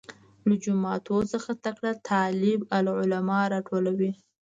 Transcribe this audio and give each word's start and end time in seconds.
له 0.47 0.55
جوماتو 0.63 1.17
څخه 1.31 1.51
تکړه 1.65 1.91
طالب 2.09 2.59
العلمان 2.77 3.45
راټولوي. 3.53 4.11